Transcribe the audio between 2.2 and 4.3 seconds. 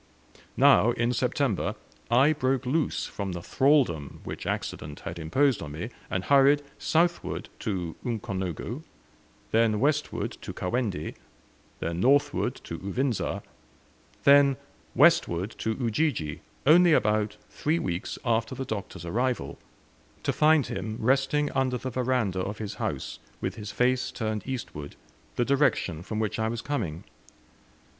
broke loose from the thraldom